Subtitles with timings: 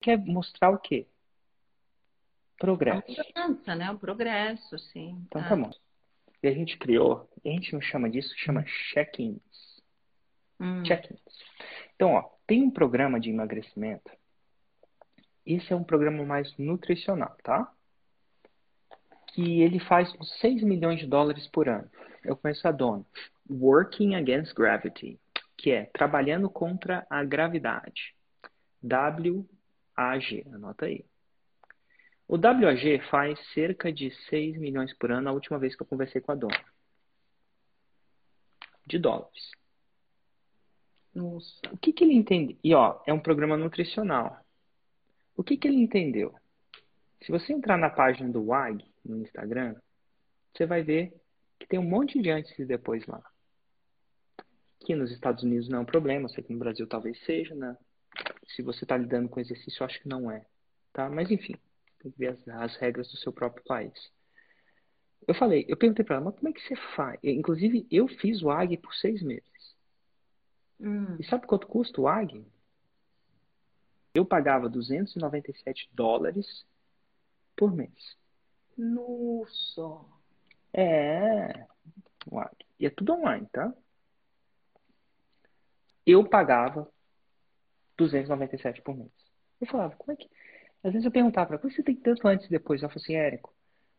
[0.00, 1.06] quer mostrar o quê?
[2.58, 3.04] Progresso.
[3.08, 3.90] A mudança, né?
[3.90, 5.24] O progresso, sim.
[5.26, 5.70] Então tá bom.
[6.42, 9.82] E a gente criou, a gente não chama disso, chama check-ins.
[10.58, 10.82] Hum.
[10.82, 11.20] Check-ins.
[11.94, 14.10] Então, ó, tem um programa de emagrecimento.
[15.44, 17.72] Esse é um programa mais nutricional, tá?
[19.28, 21.90] Que ele faz uns 6 milhões de dólares por ano.
[22.24, 23.04] Eu conheço a dona.
[23.48, 25.18] Working Against Gravity,
[25.56, 28.14] que é trabalhando contra a gravidade.
[30.00, 31.04] WAG, anota aí.
[32.26, 36.20] O WAG faz cerca de 6 milhões por ano a última vez que eu conversei
[36.20, 36.64] com a dona.
[38.86, 39.50] De dólares.
[41.14, 41.60] Nossa.
[41.72, 42.58] O que, que ele entende?
[42.62, 44.40] E ó, é um programa nutricional.
[45.36, 46.34] O que, que ele entendeu?
[47.22, 49.76] Se você entrar na página do WAG no Instagram,
[50.54, 51.12] você vai ver
[51.58, 53.22] que tem um monte de antes e depois lá.
[54.80, 57.76] Que nos Estados Unidos não é um problema, sei que no Brasil talvez seja, né?
[58.54, 60.44] Se você está lidando com exercício, eu acho que não é.
[60.92, 61.08] Tá?
[61.08, 61.54] Mas enfim,
[62.00, 64.10] tem que ver as, as regras do seu próprio país.
[65.26, 67.18] Eu falei, eu perguntei para ela, mas como é que você faz?
[67.22, 69.76] Inclusive, eu fiz o AG por seis meses.
[70.80, 71.16] Hum.
[71.20, 72.44] E sabe quanto custa o AG?
[74.14, 76.66] Eu pagava 297 dólares
[77.56, 78.16] por mês.
[78.76, 80.04] Nossa.
[80.72, 81.66] É,
[82.26, 82.56] o AG.
[82.78, 83.72] E é tudo online, tá?
[86.06, 86.90] Eu pagava
[88.00, 89.10] 297 por mês.
[89.60, 90.28] Eu falava, como é que.
[90.82, 92.82] Às vezes eu perguntava para por que você tem tanto antes e depois?
[92.82, 93.52] Ela falou assim, Érico,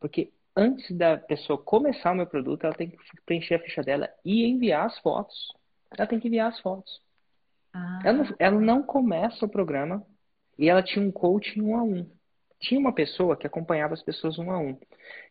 [0.00, 4.10] porque antes da pessoa começar o meu produto, ela tem que preencher a ficha dela
[4.24, 5.52] e enviar as fotos.
[5.96, 7.00] Ela tem que enviar as fotos.
[7.72, 8.00] Ah.
[8.04, 10.04] Ela não, ela não começa o programa
[10.58, 12.10] e ela tinha um coaching um a um.
[12.60, 14.70] Tinha uma pessoa que acompanhava as pessoas um a um.
[14.70, 14.78] Eu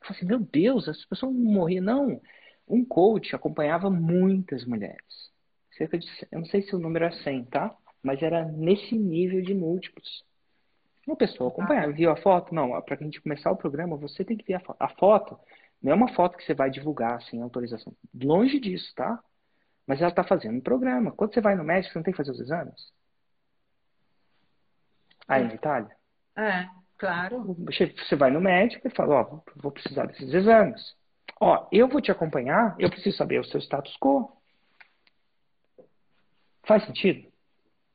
[0.01, 1.83] falei assim, meu Deus, as pessoas não morriam.
[1.83, 2.21] Não,
[2.67, 5.31] um coach acompanhava muitas mulheres.
[5.77, 7.75] Cerca de, eu não sei se o número é 100, tá?
[8.03, 10.23] Mas era nesse nível de múltiplos.
[11.07, 12.53] Uma pessoa acompanhava, viu a foto?
[12.53, 14.77] Não, para a gente começar o programa, você tem que ver a foto.
[14.79, 15.39] A foto
[15.81, 17.93] não é uma foto que você vai divulgar sem autorização.
[18.13, 19.21] Longe disso, tá?
[19.85, 21.11] Mas ela está fazendo um programa.
[21.11, 22.93] Quando você vai no médico, você não tem que fazer os exames?
[25.27, 25.95] Aí na Itália?
[26.37, 27.55] É, claro.
[27.65, 30.95] Você vai no médico e fala, ó, vou precisar desses exames.
[31.39, 34.31] Ó, eu vou te acompanhar, eu preciso saber o seu status quo.
[36.65, 37.32] Faz sentido?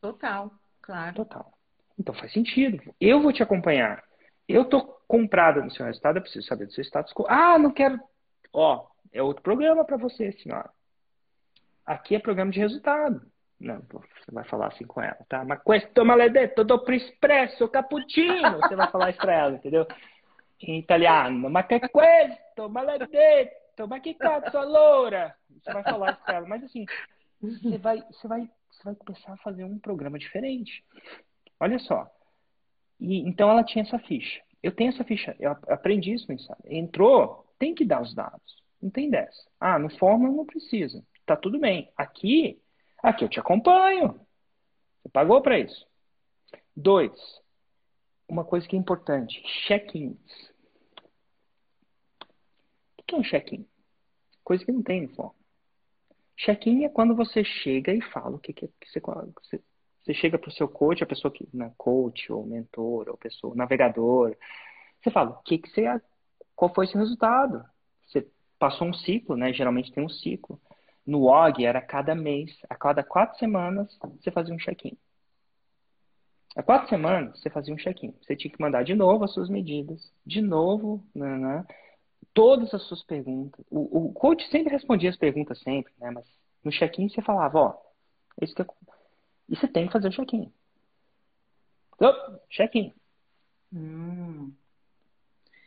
[0.00, 0.50] Total,
[0.80, 1.14] claro.
[1.14, 1.52] Total.
[1.98, 2.94] Então faz sentido.
[3.00, 4.02] Eu vou te acompanhar.
[4.46, 7.26] Eu tô comprada no seu resultado, eu preciso saber do seu status quo.
[7.28, 7.98] Ah, não quero.
[8.52, 10.70] Ó, é outro programa para você, senhora.
[11.84, 13.22] Aqui é programa de resultado.
[13.58, 15.44] Não, você vai falar assim com ela, tá?
[15.44, 18.58] Ma questo maledetto dopo espresso, cappuccino.
[18.60, 19.86] Você vai falar isso pra ela, entendeu?
[20.60, 21.50] Em italiano.
[21.50, 25.34] Ma che questo, maledetto, ma que cazzo allora?
[25.50, 26.46] Você vai falar isso pra ela.
[26.46, 26.86] Mas assim,
[27.40, 30.84] você vai, você vai, você vai começar a fazer um programa diferente.
[31.58, 32.08] Olha só.
[33.00, 34.40] E, então ela tinha essa ficha.
[34.62, 36.58] Eu tenho essa ficha, eu aprendi isso ensaio.
[36.64, 38.62] Entrou, tem que dar os dados.
[38.80, 39.48] Não tem dessa.
[39.58, 41.04] Ah, no Fórmula não precisa.
[41.26, 41.92] Tá tudo bem.
[41.96, 42.60] Aqui,
[43.02, 44.20] aqui eu te acompanho.
[45.02, 45.86] Você pagou para isso.
[46.76, 47.12] Dois,
[48.28, 50.52] uma coisa que é importante: check-ins.
[52.96, 53.66] O que é um check-in?
[54.44, 55.47] Coisa que não tem no Fórmula.
[56.38, 59.62] Check-in é quando você chega e fala o que, que, você, você
[60.08, 63.54] você chega para o seu coach, a pessoa que, né, coach ou mentor, ou pessoa,
[63.54, 64.34] navegador,
[65.02, 65.84] você fala, o que, que você,
[66.56, 67.62] qual foi seu resultado?
[68.06, 68.26] Você
[68.58, 69.52] passou um ciclo, né?
[69.52, 70.58] Geralmente tem um ciclo.
[71.06, 74.96] No OG era cada mês, a cada quatro semanas você fazia um check-in.
[76.56, 78.14] A quatro semanas você fazia um check-in.
[78.22, 81.66] Você tinha que mandar de novo as suas medidas, de novo, né, né,
[82.38, 83.64] todas as suas perguntas.
[83.68, 86.10] O, o coach sempre respondia as perguntas sempre, né?
[86.12, 86.24] Mas
[86.62, 87.76] no check-in você falava, ó,
[88.40, 88.66] é isso que eu
[89.48, 90.52] e você tem que fazer o check-in.
[92.00, 92.92] Oh, check-in.
[93.74, 94.52] Hum.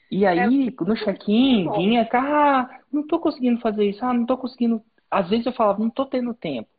[0.09, 4.37] E aí, é, no check-in, vinha, ah, não tô conseguindo fazer isso, ah, não tô
[4.37, 4.83] conseguindo.
[5.09, 6.69] Às vezes eu falava, não tô tendo tempo.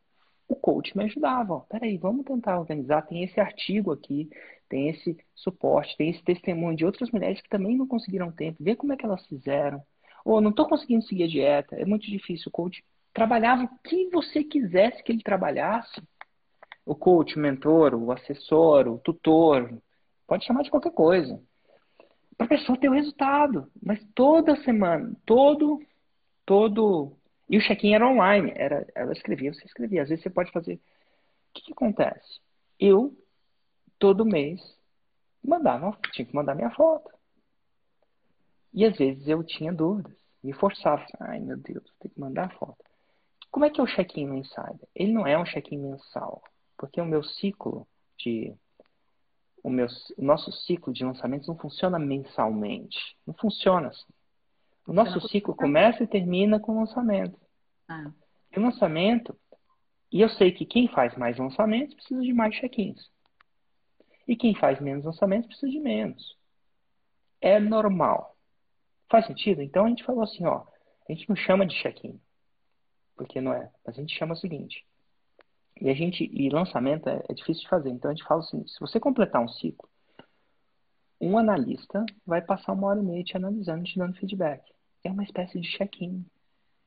[0.49, 4.31] O coach me ajudava, ó, peraí, vamos tentar organizar, tem esse artigo aqui,
[4.73, 8.75] tem esse suporte, tem esse testemunho de outras mulheres que também não conseguiram tempo, vê
[8.75, 9.83] como é que elas fizeram.
[10.25, 12.49] Ou não tô conseguindo seguir a dieta, é muito difícil.
[12.49, 12.83] O coach
[13.13, 16.03] trabalhava o que você quisesse que ele trabalhasse
[16.87, 19.79] o coach, o mentor, o assessor, o tutor,
[20.27, 21.39] pode chamar de qualquer coisa.
[22.39, 23.71] Para a pessoa ter o resultado.
[23.81, 25.81] Mas toda semana, todo,
[26.47, 27.13] todo.
[27.49, 28.53] E o check-in era online.
[28.57, 30.03] Era, ela escrevia, você escrevia.
[30.03, 30.77] Às vezes você pode fazer.
[30.77, 30.81] O
[31.53, 32.41] que, que acontece?
[32.81, 33.15] Eu,
[34.03, 34.61] todo mês,
[35.45, 37.09] mandava, tinha que mandar minha foto.
[38.75, 40.13] E às vezes eu tinha dúvidas.
[40.43, 41.07] Me forçava.
[41.21, 42.85] Ai, meu Deus, tem que mandar a foto.
[43.49, 44.89] Como é que é o check-in no Insider?
[44.93, 46.43] Ele não é um check-in mensal.
[46.77, 47.87] Porque o meu ciclo
[48.19, 48.53] de
[49.63, 49.87] o, meu,
[50.19, 52.99] o nosso ciclo de lançamentos não funciona mensalmente.
[53.25, 54.13] Não funciona assim.
[54.85, 57.39] O nosso ciclo começa e termina com o lançamento.
[57.87, 58.11] Ah.
[58.51, 59.39] E o lançamento,
[60.11, 63.13] e eu sei que quem faz mais lançamentos precisa de mais check-ins.
[64.33, 66.39] E quem faz menos lançamentos precisa de menos.
[67.39, 68.35] É normal.
[69.11, 69.61] Faz sentido?
[69.61, 70.65] Então a gente falou assim, ó,
[71.07, 72.19] a gente não chama de check-in,
[73.15, 74.87] porque não é, mas a gente chama o seguinte.
[75.79, 78.45] E a gente e lançamento é, é difícil de fazer, então a gente fala o
[78.45, 79.87] seguinte: se você completar um ciclo,
[81.21, 84.65] um analista vai passar uma hora e meia te analisando, te dando feedback.
[85.05, 86.25] É uma espécie de check-in.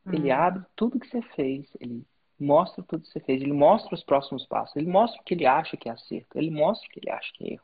[0.08, 0.36] Ele uhum.
[0.36, 2.08] abre tudo que você fez, ele
[2.40, 5.46] mostra tudo que você fez, ele mostra os próximos passos, ele mostra o que ele
[5.46, 7.64] acha que é acerto, ele mostra o que ele acha que é erro.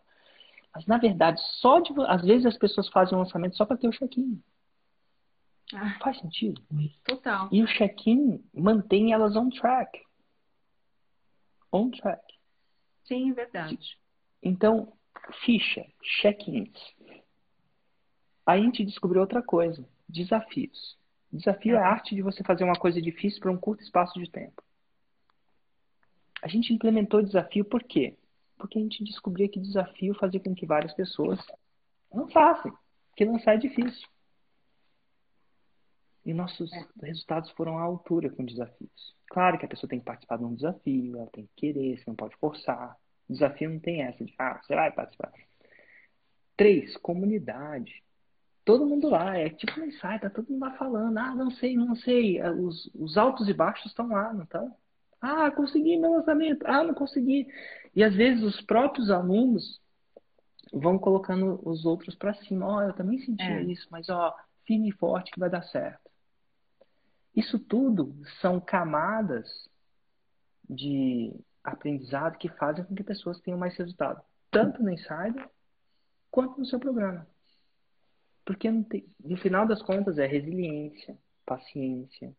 [0.73, 3.87] Mas na verdade, só de às vezes as pessoas fazem um lançamento só para ter
[3.87, 4.41] o check-in.
[5.73, 6.61] Ah, Faz sentido?
[7.05, 7.49] Total.
[7.51, 10.01] E o check-in mantém elas on track.
[11.71, 12.21] On track.
[13.05, 13.97] Sim, verdade.
[14.43, 14.93] Então,
[15.43, 15.85] ficha,
[16.21, 16.77] check-ins.
[18.45, 20.97] Aí a gente descobriu outra coisa: desafios.
[21.31, 24.29] Desafio é a arte de você fazer uma coisa difícil para um curto espaço de
[24.29, 24.61] tempo.
[26.41, 28.17] A gente implementou desafio por quê?
[28.57, 31.39] Porque a gente descobriu que desafio fazia com que várias pessoas
[32.11, 32.71] lançassem.
[33.09, 34.07] Porque lançar é difícil.
[36.25, 36.85] E nossos é.
[37.01, 39.15] resultados foram à altura com desafios.
[39.27, 42.03] Claro que a pessoa tem que participar de um desafio, ela tem que querer, você
[42.07, 42.97] não pode forçar.
[43.29, 45.31] Desafio não tem essa de, ah, você vai participar.
[46.57, 48.03] Três, comunidade.
[48.63, 51.75] Todo mundo lá, é tipo um ensaio, tá todo mundo lá falando, ah, não sei,
[51.75, 52.39] não sei.
[52.39, 54.75] É, os, os altos e baixos estão lá, não estão?
[55.19, 57.47] Ah, consegui meu lançamento, ah, não consegui.
[57.95, 59.81] E às vezes os próprios alunos
[60.73, 62.67] vão colocando os outros para cima.
[62.67, 63.63] Ó, oh, eu também sentia é.
[63.63, 64.35] isso, mas ó,
[64.65, 66.09] firme e forte que vai dar certo.
[67.35, 69.47] Isso tudo são camadas
[70.69, 75.49] de aprendizado que fazem com que pessoas tenham mais resultado, tanto no Insider
[76.29, 77.27] quanto no seu programa.
[78.51, 82.35] Porque no final das contas é resiliência, paciência,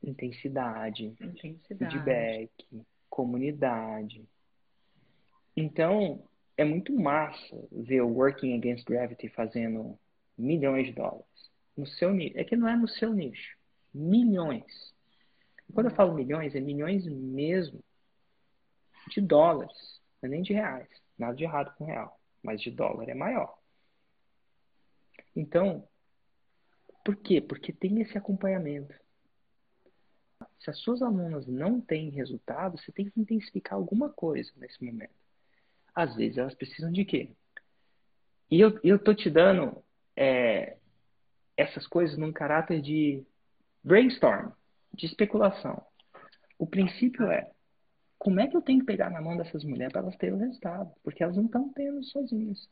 [0.00, 2.50] intensidade, intensidade, feedback,
[3.10, 4.24] comunidade.
[5.56, 6.22] Então,
[6.56, 9.98] é muito massa ver o Working Against Gravity fazendo
[10.38, 11.26] milhões de dólares.
[11.76, 12.38] No seu nicho.
[12.38, 13.58] É que não é no seu nicho
[13.92, 14.94] milhões.
[15.72, 17.82] Quando eu falo milhões, é milhões mesmo
[19.08, 20.88] de dólares, não é nem de reais.
[21.18, 23.58] Nada de errado com real, mas de dólar é maior.
[25.34, 25.86] Então,
[27.04, 27.40] por quê?
[27.40, 28.94] Porque tem esse acompanhamento.
[30.60, 35.12] Se as suas alunas não têm resultado, você tem que intensificar alguma coisa nesse momento.
[35.94, 37.30] Às vezes elas precisam de quê?
[38.50, 39.82] E eu, eu tô te dando
[40.16, 40.76] é,
[41.56, 43.24] essas coisas num caráter de
[43.82, 44.52] Brainstorm,
[44.92, 45.84] de especulação.
[46.58, 47.50] O princípio é,
[48.18, 50.38] como é que eu tenho que pegar na mão dessas mulheres para elas terem o
[50.38, 50.90] resultado?
[51.02, 52.68] Porque elas não estão tendo sozinhas.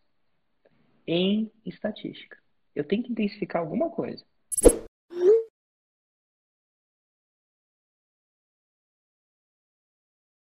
[1.07, 2.42] Em estatística.
[2.75, 4.25] Eu tenho que intensificar alguma coisa.